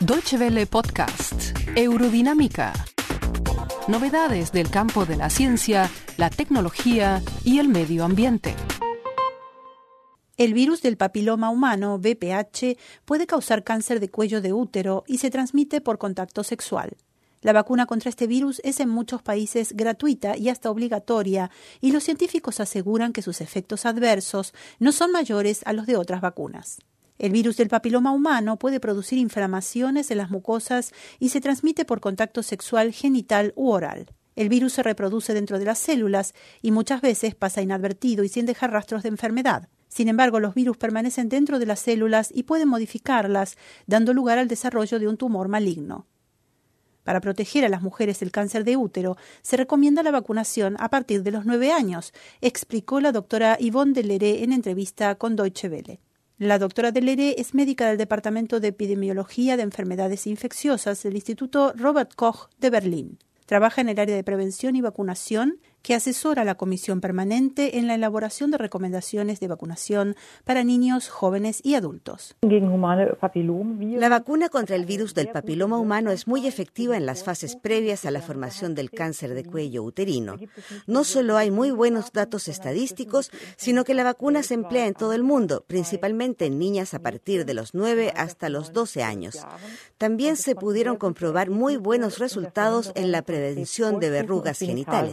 Deutsche 0.00 0.38
Welle 0.38 0.66
Podcast, 0.66 1.58
Eurodinámica. 1.74 2.72
Novedades 3.88 4.52
del 4.52 4.70
campo 4.70 5.04
de 5.04 5.16
la 5.16 5.28
ciencia, 5.30 5.90
la 6.16 6.30
tecnología 6.30 7.22
y 7.44 7.58
el 7.58 7.68
medio 7.68 8.04
ambiente. 8.04 8.54
El 10.36 10.54
virus 10.54 10.82
del 10.82 10.96
papiloma 10.96 11.50
humano, 11.50 11.98
VPH, 11.98 12.78
puede 13.04 13.26
causar 13.26 13.64
cáncer 13.64 14.00
de 14.00 14.10
cuello 14.10 14.40
de 14.40 14.52
útero 14.52 15.04
y 15.06 15.18
se 15.18 15.30
transmite 15.30 15.80
por 15.80 15.98
contacto 15.98 16.44
sexual. 16.44 16.96
La 17.42 17.52
vacuna 17.52 17.86
contra 17.86 18.08
este 18.08 18.26
virus 18.26 18.60
es 18.64 18.80
en 18.80 18.88
muchos 18.88 19.22
países 19.22 19.74
gratuita 19.74 20.36
y 20.36 20.48
hasta 20.48 20.70
obligatoria, 20.70 21.50
y 21.80 21.92
los 21.92 22.04
científicos 22.04 22.60
aseguran 22.60 23.12
que 23.12 23.22
sus 23.22 23.40
efectos 23.40 23.86
adversos 23.86 24.54
no 24.78 24.92
son 24.92 25.12
mayores 25.12 25.60
a 25.64 25.72
los 25.72 25.86
de 25.86 25.96
otras 25.96 26.20
vacunas. 26.20 26.78
El 27.18 27.32
virus 27.32 27.56
del 27.56 27.68
papiloma 27.68 28.12
humano 28.12 28.58
puede 28.58 28.80
producir 28.80 29.18
inflamaciones 29.18 30.10
en 30.10 30.18
las 30.18 30.30
mucosas 30.30 30.92
y 31.18 31.30
se 31.30 31.40
transmite 31.40 31.84
por 31.84 32.00
contacto 32.00 32.42
sexual 32.42 32.92
genital 32.92 33.52
u 33.56 33.70
oral. 33.70 34.06
El 34.34 34.50
virus 34.50 34.74
se 34.74 34.82
reproduce 34.82 35.32
dentro 35.32 35.58
de 35.58 35.64
las 35.64 35.78
células 35.78 36.34
y 36.60 36.70
muchas 36.70 37.00
veces 37.00 37.34
pasa 37.34 37.62
inadvertido 37.62 38.22
y 38.22 38.28
sin 38.28 38.44
dejar 38.44 38.70
rastros 38.70 39.02
de 39.02 39.08
enfermedad. 39.08 39.68
Sin 39.88 40.08
embargo, 40.08 40.40
los 40.40 40.54
virus 40.54 40.76
permanecen 40.76 41.30
dentro 41.30 41.58
de 41.58 41.64
las 41.64 41.80
células 41.80 42.30
y 42.34 42.42
pueden 42.42 42.68
modificarlas, 42.68 43.56
dando 43.86 44.12
lugar 44.12 44.36
al 44.38 44.48
desarrollo 44.48 44.98
de 44.98 45.08
un 45.08 45.16
tumor 45.16 45.48
maligno. 45.48 46.06
Para 47.02 47.22
proteger 47.22 47.64
a 47.64 47.70
las 47.70 47.82
mujeres 47.82 48.20
del 48.20 48.32
cáncer 48.32 48.64
de 48.64 48.76
útero, 48.76 49.16
se 49.40 49.56
recomienda 49.56 50.02
la 50.02 50.10
vacunación 50.10 50.76
a 50.80 50.90
partir 50.90 51.22
de 51.22 51.30
los 51.30 51.46
nueve 51.46 51.72
años, 51.72 52.12
explicó 52.42 53.00
la 53.00 53.12
doctora 53.12 53.56
Yvonne 53.58 53.94
Deleré 53.94 54.42
en 54.42 54.52
entrevista 54.52 55.14
con 55.14 55.34
Deutsche 55.36 55.68
Welle. 55.68 56.00
La 56.38 56.58
doctora 56.58 56.92
Deleré 56.92 57.36
es 57.38 57.54
médica 57.54 57.88
del 57.88 57.96
Departamento 57.96 58.60
de 58.60 58.68
Epidemiología 58.68 59.56
de 59.56 59.62
Enfermedades 59.62 60.26
Infecciosas 60.26 61.02
del 61.02 61.14
Instituto 61.14 61.72
Robert 61.74 62.14
Koch 62.14 62.50
de 62.58 62.68
Berlín. 62.68 63.18
Trabaja 63.46 63.80
en 63.80 63.88
el 63.88 63.98
área 63.98 64.14
de 64.14 64.22
prevención 64.22 64.76
y 64.76 64.82
vacunación 64.82 65.62
que 65.86 65.94
asesora 65.94 66.42
a 66.42 66.44
la 66.44 66.56
Comisión 66.56 67.00
Permanente 67.00 67.78
en 67.78 67.86
la 67.86 67.94
elaboración 67.94 68.50
de 68.50 68.58
recomendaciones 68.58 69.38
de 69.38 69.46
vacunación 69.46 70.16
para 70.42 70.64
niños, 70.64 71.08
jóvenes 71.08 71.60
y 71.62 71.76
adultos. 71.76 72.34
La 72.42 74.08
vacuna 74.08 74.48
contra 74.48 74.74
el 74.74 74.84
virus 74.84 75.14
del 75.14 75.28
papiloma 75.28 75.78
humano 75.78 76.10
es 76.10 76.26
muy 76.26 76.48
efectiva 76.48 76.96
en 76.96 77.06
las 77.06 77.22
fases 77.22 77.54
previas 77.54 78.04
a 78.04 78.10
la 78.10 78.20
formación 78.20 78.74
del 78.74 78.90
cáncer 78.90 79.32
de 79.34 79.44
cuello 79.44 79.84
uterino. 79.84 80.34
No 80.88 81.04
solo 81.04 81.36
hay 81.36 81.52
muy 81.52 81.70
buenos 81.70 82.10
datos 82.10 82.48
estadísticos, 82.48 83.30
sino 83.56 83.84
que 83.84 83.94
la 83.94 84.02
vacuna 84.02 84.42
se 84.42 84.54
emplea 84.54 84.88
en 84.88 84.94
todo 84.94 85.12
el 85.12 85.22
mundo, 85.22 85.62
principalmente 85.68 86.46
en 86.46 86.58
niñas 86.58 86.94
a 86.94 86.98
partir 86.98 87.44
de 87.44 87.54
los 87.54 87.74
9 87.74 88.12
hasta 88.16 88.48
los 88.48 88.72
12 88.72 89.04
años. 89.04 89.46
También 89.98 90.34
se 90.34 90.56
pudieron 90.56 90.96
comprobar 90.96 91.48
muy 91.48 91.76
buenos 91.76 92.18
resultados 92.18 92.90
en 92.96 93.12
la 93.12 93.22
prevención 93.22 94.00
de 94.00 94.10
verrugas 94.10 94.58
genitales. 94.58 95.12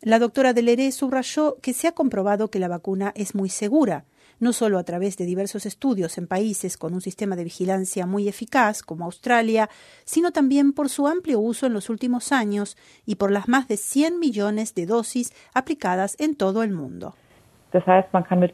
La 0.00 0.18
doctora 0.18 0.52
Deleré 0.52 0.90
subrayó 0.90 1.58
que 1.62 1.72
se 1.72 1.86
ha 1.86 1.92
comprobado 1.92 2.48
que 2.48 2.58
la 2.58 2.68
vacuna 2.68 3.12
es 3.14 3.34
muy 3.34 3.48
segura, 3.48 4.04
no 4.40 4.52
solo 4.52 4.78
a 4.78 4.82
través 4.82 5.16
de 5.16 5.24
diversos 5.24 5.66
estudios 5.66 6.18
en 6.18 6.26
países 6.26 6.76
con 6.76 6.94
un 6.94 7.00
sistema 7.00 7.36
de 7.36 7.44
vigilancia 7.44 8.06
muy 8.06 8.28
eficaz, 8.28 8.82
como 8.82 9.04
Australia, 9.04 9.70
sino 10.04 10.32
también 10.32 10.72
por 10.72 10.88
su 10.88 11.06
amplio 11.06 11.38
uso 11.38 11.66
en 11.66 11.72
los 11.72 11.88
últimos 11.88 12.32
años 12.32 12.76
y 13.06 13.14
por 13.14 13.30
las 13.30 13.46
más 13.46 13.68
de 13.68 13.76
100 13.76 14.18
millones 14.18 14.74
de 14.74 14.86
dosis 14.86 15.32
aplicadas 15.54 16.16
en 16.18 16.34
todo 16.34 16.64
el 16.64 16.72
mundo. 16.72 17.14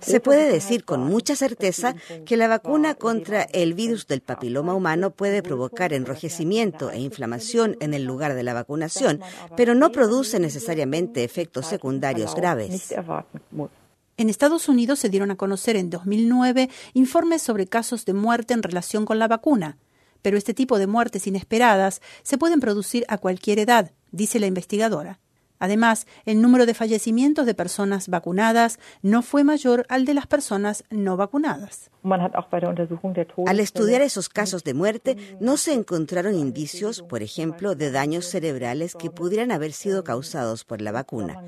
Se 0.00 0.20
puede 0.20 0.50
decir 0.50 0.84
con 0.84 1.04
mucha 1.04 1.34
certeza 1.36 1.94
que 2.24 2.36
la 2.36 2.48
vacuna 2.48 2.94
contra 2.94 3.42
el 3.42 3.74
virus 3.74 4.06
del 4.06 4.20
papiloma 4.20 4.74
humano 4.74 5.10
puede 5.10 5.42
provocar 5.42 5.92
enrojecimiento 5.92 6.90
e 6.90 7.00
inflamación 7.00 7.76
en 7.80 7.94
el 7.94 8.04
lugar 8.04 8.34
de 8.34 8.42
la 8.42 8.54
vacunación, 8.54 9.20
pero 9.56 9.74
no 9.74 9.90
produce 9.90 10.38
necesariamente 10.38 11.24
efectos 11.24 11.66
secundarios 11.66 12.34
graves. 12.34 12.94
En 14.16 14.28
Estados 14.28 14.68
Unidos 14.68 14.98
se 14.98 15.08
dieron 15.08 15.30
a 15.30 15.36
conocer 15.36 15.76
en 15.76 15.90
2009 15.90 16.68
informes 16.94 17.40
sobre 17.40 17.68
casos 17.68 18.04
de 18.04 18.14
muerte 18.14 18.52
en 18.52 18.64
relación 18.64 19.04
con 19.04 19.18
la 19.20 19.28
vacuna, 19.28 19.78
pero 20.22 20.36
este 20.36 20.54
tipo 20.54 20.78
de 20.78 20.88
muertes 20.88 21.26
inesperadas 21.26 22.02
se 22.22 22.36
pueden 22.36 22.58
producir 22.58 23.04
a 23.08 23.18
cualquier 23.18 23.60
edad, 23.60 23.92
dice 24.10 24.40
la 24.40 24.46
investigadora. 24.46 25.20
Además, 25.58 26.06
el 26.24 26.40
número 26.40 26.66
de 26.66 26.74
fallecimientos 26.74 27.46
de 27.46 27.54
personas 27.54 28.08
vacunadas 28.08 28.78
no 29.02 29.22
fue 29.22 29.44
mayor 29.44 29.86
al 29.88 30.04
de 30.04 30.14
las 30.14 30.26
personas 30.26 30.84
no 30.90 31.16
vacunadas. 31.16 31.90
Al 33.46 33.60
estudiar 33.60 34.02
esos 34.02 34.28
casos 34.28 34.64
de 34.64 34.74
muerte, 34.74 35.16
no 35.40 35.56
se 35.56 35.74
encontraron 35.74 36.34
indicios, 36.36 37.02
por 37.02 37.22
ejemplo, 37.22 37.74
de 37.74 37.90
daños 37.90 38.26
cerebrales 38.26 38.94
que 38.94 39.10
pudieran 39.10 39.50
haber 39.50 39.72
sido 39.72 40.04
causados 40.04 40.64
por 40.64 40.80
la 40.80 40.92
vacuna. 40.92 41.42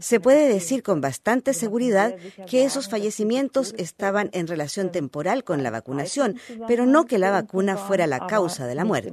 Se 0.00 0.20
puede 0.20 0.48
decir 0.48 0.82
con 0.82 1.00
bastante 1.00 1.54
seguridad 1.54 2.16
que 2.46 2.64
esos 2.64 2.88
fallecimientos 2.88 3.74
estaban 3.78 4.28
en 4.32 4.48
relación 4.48 4.90
temporal 4.90 5.44
con 5.44 5.62
la 5.62 5.70
vacunación, 5.70 6.36
pero 6.66 6.84
no 6.84 7.06
que 7.06 7.18
la 7.18 7.30
vacuna 7.30 7.76
fuera 7.76 8.06
la 8.06 8.26
causa 8.26 8.66
de 8.66 8.74
la 8.74 8.84
muerte. 8.84 9.12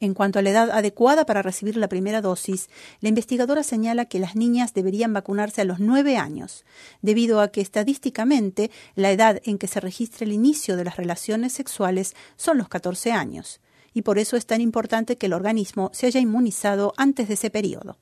En 0.00 0.14
cuanto 0.14 0.38
a 0.38 0.42
la 0.42 0.48
edad 0.48 0.70
adecuada 0.70 1.26
para 1.26 1.42
recibir 1.42 1.76
la 1.76 1.88
primera 1.88 2.22
dosis, 2.22 2.70
la 3.00 3.10
investigadora 3.10 3.62
señala 3.62 4.06
que 4.06 4.18
las 4.18 4.34
niñas 4.34 4.72
deberían 4.72 5.12
vacunarse 5.12 5.60
a 5.60 5.66
los 5.66 5.78
nueve 5.78 6.16
años, 6.16 6.64
debido 7.02 7.40
a 7.42 7.48
que 7.48 7.60
estadísticamente 7.60 8.70
la 8.94 9.10
edad 9.10 9.42
en 9.44 9.58
que 9.58 9.66
se 9.66 9.78
registra 9.78 10.24
el 10.24 10.32
inicio 10.32 10.78
de 10.78 10.84
las 10.84 10.96
relaciones 10.96 11.52
sexuales 11.52 12.14
son 12.36 12.56
los 12.56 12.68
14 12.68 13.12
años, 13.12 13.60
y 13.92 14.00
por 14.00 14.18
eso 14.18 14.38
es 14.38 14.46
tan 14.46 14.62
importante 14.62 15.18
que 15.18 15.26
el 15.26 15.34
organismo 15.34 15.90
se 15.92 16.06
haya 16.06 16.20
inmunizado 16.20 16.94
antes 16.96 17.28
de 17.28 17.34
ese 17.34 17.50
periodo. 17.50 17.98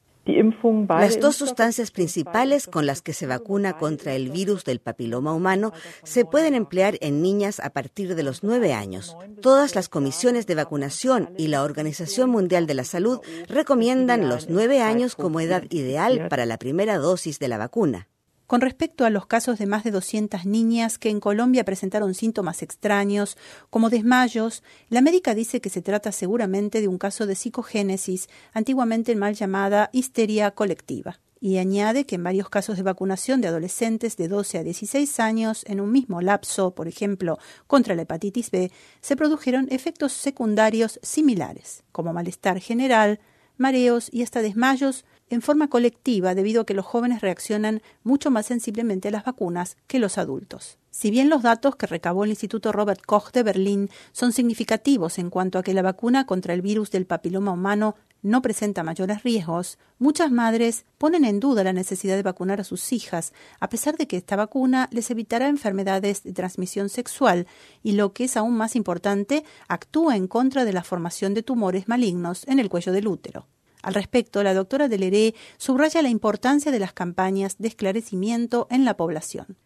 Las 0.88 1.20
dos 1.20 1.36
sustancias 1.36 1.90
principales 1.90 2.66
con 2.66 2.84
las 2.84 3.00
que 3.00 3.14
se 3.14 3.26
vacuna 3.26 3.78
contra 3.78 4.14
el 4.14 4.30
virus 4.30 4.64
del 4.64 4.78
papiloma 4.78 5.32
humano 5.32 5.72
se 6.02 6.26
pueden 6.26 6.54
emplear 6.54 6.98
en 7.00 7.22
niñas 7.22 7.60
a 7.60 7.70
partir 7.70 8.14
de 8.14 8.22
los 8.22 8.42
nueve 8.44 8.74
años. 8.74 9.16
Todas 9.40 9.74
las 9.74 9.88
comisiones 9.88 10.46
de 10.46 10.54
vacunación 10.54 11.30
y 11.38 11.48
la 11.48 11.62
Organización 11.62 12.28
Mundial 12.28 12.66
de 12.66 12.74
la 12.74 12.84
Salud 12.84 13.20
recomiendan 13.48 14.28
los 14.28 14.50
nueve 14.50 14.82
años 14.82 15.14
como 15.14 15.40
edad 15.40 15.64
ideal 15.70 16.28
para 16.28 16.44
la 16.44 16.58
primera 16.58 16.98
dosis 16.98 17.38
de 17.38 17.48
la 17.48 17.56
vacuna. 17.56 18.08
Con 18.48 18.62
respecto 18.62 19.04
a 19.04 19.10
los 19.10 19.26
casos 19.26 19.58
de 19.58 19.66
más 19.66 19.84
de 19.84 19.90
200 19.90 20.46
niñas 20.46 20.96
que 20.96 21.10
en 21.10 21.20
Colombia 21.20 21.66
presentaron 21.66 22.14
síntomas 22.14 22.62
extraños, 22.62 23.36
como 23.68 23.90
desmayos, 23.90 24.62
la 24.88 25.02
médica 25.02 25.34
dice 25.34 25.60
que 25.60 25.68
se 25.68 25.82
trata 25.82 26.12
seguramente 26.12 26.80
de 26.80 26.88
un 26.88 26.96
caso 26.96 27.26
de 27.26 27.34
psicogénesis, 27.34 28.30
antiguamente 28.54 29.14
mal 29.16 29.34
llamada 29.34 29.90
histeria 29.92 30.50
colectiva. 30.52 31.20
Y 31.38 31.58
añade 31.58 32.06
que 32.06 32.14
en 32.14 32.24
varios 32.24 32.48
casos 32.48 32.78
de 32.78 32.84
vacunación 32.84 33.42
de 33.42 33.48
adolescentes 33.48 34.16
de 34.16 34.28
12 34.28 34.56
a 34.56 34.62
16 34.62 35.20
años 35.20 35.62
en 35.66 35.78
un 35.78 35.92
mismo 35.92 36.22
lapso, 36.22 36.74
por 36.74 36.88
ejemplo, 36.88 37.38
contra 37.66 37.94
la 37.94 38.02
hepatitis 38.02 38.50
B, 38.50 38.72
se 39.02 39.14
produjeron 39.14 39.68
efectos 39.70 40.14
secundarios 40.14 40.98
similares, 41.02 41.84
como 41.92 42.14
malestar 42.14 42.60
general, 42.60 43.20
mareos 43.58 44.08
y 44.10 44.22
hasta 44.22 44.40
desmayos 44.40 45.04
en 45.30 45.42
forma 45.42 45.68
colectiva 45.68 46.34
debido 46.34 46.62
a 46.62 46.66
que 46.66 46.74
los 46.74 46.86
jóvenes 46.86 47.20
reaccionan 47.20 47.82
mucho 48.02 48.30
más 48.30 48.46
sensiblemente 48.46 49.08
a 49.08 49.10
las 49.12 49.24
vacunas 49.24 49.76
que 49.86 49.98
los 49.98 50.18
adultos. 50.18 50.78
Si 50.90 51.10
bien 51.10 51.28
los 51.28 51.42
datos 51.42 51.76
que 51.76 51.86
recabó 51.86 52.24
el 52.24 52.30
Instituto 52.30 52.72
Robert 52.72 53.02
Koch 53.06 53.30
de 53.32 53.42
Berlín 53.42 53.88
son 54.12 54.32
significativos 54.32 55.18
en 55.18 55.30
cuanto 55.30 55.58
a 55.58 55.62
que 55.62 55.74
la 55.74 55.82
vacuna 55.82 56.26
contra 56.26 56.54
el 56.54 56.62
virus 56.62 56.90
del 56.90 57.06
papiloma 57.06 57.52
humano 57.52 57.94
no 58.22 58.42
presenta 58.42 58.82
mayores 58.82 59.22
riesgos, 59.22 59.78
muchas 59.98 60.32
madres 60.32 60.84
ponen 60.98 61.24
en 61.24 61.38
duda 61.38 61.62
la 61.62 61.72
necesidad 61.72 62.16
de 62.16 62.22
vacunar 62.22 62.60
a 62.60 62.64
sus 62.64 62.92
hijas, 62.92 63.32
a 63.60 63.68
pesar 63.68 63.96
de 63.96 64.08
que 64.08 64.16
esta 64.16 64.34
vacuna 64.34 64.88
les 64.90 65.10
evitará 65.10 65.48
enfermedades 65.48 66.24
de 66.24 66.32
transmisión 66.32 66.88
sexual 66.88 67.46
y, 67.82 67.92
lo 67.92 68.12
que 68.12 68.24
es 68.24 68.36
aún 68.36 68.56
más 68.56 68.74
importante, 68.74 69.44
actúa 69.68 70.16
en 70.16 70.26
contra 70.26 70.64
de 70.64 70.72
la 70.72 70.82
formación 70.82 71.32
de 71.34 71.44
tumores 71.44 71.86
malignos 71.86 72.46
en 72.48 72.58
el 72.58 72.68
cuello 72.68 72.92
del 72.92 73.06
útero. 73.06 73.46
Al 73.88 73.94
respecto, 73.94 74.42
la 74.42 74.52
doctora 74.52 74.86
Deleré 74.86 75.34
subraya 75.56 76.02
la 76.02 76.10
importancia 76.10 76.70
de 76.70 76.78
las 76.78 76.92
campañas 76.92 77.56
de 77.56 77.68
esclarecimiento 77.68 78.66
en 78.70 78.84
la 78.84 78.98
población. 78.98 79.56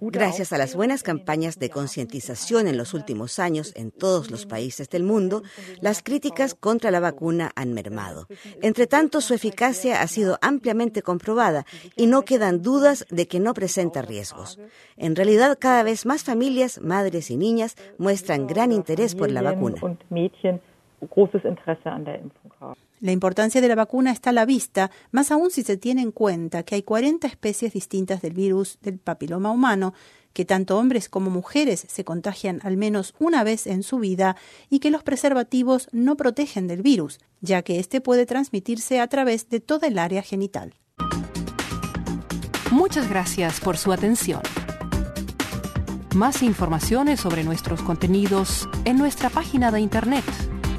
Gracias 0.00 0.54
a 0.54 0.56
las 0.56 0.74
buenas 0.74 1.02
campañas 1.02 1.58
de 1.58 1.68
concientización 1.68 2.68
en 2.68 2.78
los 2.78 2.94
últimos 2.94 3.38
años 3.38 3.74
en 3.76 3.90
todos 3.90 4.30
los 4.30 4.46
países 4.46 4.88
del 4.88 5.02
mundo, 5.02 5.42
las 5.82 6.02
críticas 6.02 6.54
contra 6.54 6.90
la 6.90 7.00
vacuna 7.00 7.50
han 7.54 7.74
mermado. 7.74 8.28
Entre 8.62 8.86
tanto, 8.86 9.20
su 9.20 9.34
eficacia 9.34 10.00
ha 10.00 10.06
sido 10.06 10.38
ampliamente 10.40 11.02
comprobada 11.02 11.66
y 11.94 12.06
no 12.06 12.22
quedan 12.22 12.62
dudas 12.62 13.04
de 13.10 13.28
que 13.28 13.40
no 13.40 13.52
presenta 13.52 14.00
riesgos. 14.00 14.58
En 14.96 15.16
realidad, 15.16 15.58
cada 15.60 15.82
vez 15.82 16.06
más 16.06 16.24
familias, 16.24 16.80
madres 16.80 17.30
y 17.30 17.36
niñas 17.36 17.76
muestran 17.98 18.46
gran 18.46 18.72
interés 18.72 19.14
por 19.14 19.30
la 19.30 19.42
vacuna. 19.42 19.82
La 23.02 23.10
importancia 23.10 23.60
de 23.60 23.66
la 23.66 23.74
vacuna 23.74 24.12
está 24.12 24.30
a 24.30 24.32
la 24.32 24.44
vista, 24.44 24.92
más 25.10 25.32
aún 25.32 25.50
si 25.50 25.64
se 25.64 25.76
tiene 25.76 26.02
en 26.02 26.12
cuenta 26.12 26.62
que 26.62 26.76
hay 26.76 26.84
40 26.84 27.26
especies 27.26 27.72
distintas 27.72 28.22
del 28.22 28.32
virus 28.32 28.78
del 28.80 29.00
papiloma 29.00 29.50
humano, 29.50 29.92
que 30.32 30.44
tanto 30.44 30.78
hombres 30.78 31.08
como 31.08 31.28
mujeres 31.28 31.84
se 31.88 32.04
contagian 32.04 32.60
al 32.62 32.76
menos 32.76 33.16
una 33.18 33.42
vez 33.42 33.66
en 33.66 33.82
su 33.82 33.98
vida 33.98 34.36
y 34.70 34.78
que 34.78 34.92
los 34.92 35.02
preservativos 35.02 35.88
no 35.90 36.16
protegen 36.16 36.68
del 36.68 36.82
virus, 36.82 37.18
ya 37.40 37.62
que 37.62 37.80
éste 37.80 38.00
puede 38.00 38.24
transmitirse 38.24 39.00
a 39.00 39.08
través 39.08 39.48
de 39.48 39.58
toda 39.58 39.88
el 39.88 39.98
área 39.98 40.22
genital. 40.22 40.76
Muchas 42.70 43.08
gracias 43.08 43.58
por 43.58 43.78
su 43.78 43.92
atención. 43.92 44.42
Más 46.14 46.40
informaciones 46.44 47.18
sobre 47.18 47.42
nuestros 47.42 47.82
contenidos 47.82 48.68
en 48.84 48.96
nuestra 48.96 49.28
página 49.28 49.72
de 49.72 49.80
internet 49.80 50.24